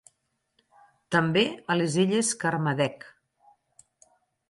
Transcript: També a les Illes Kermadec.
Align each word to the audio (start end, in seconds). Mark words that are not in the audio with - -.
També 1.17 1.45
a 1.75 1.79
les 1.83 1.99
Illes 2.07 2.35
Kermadec. 2.45 3.09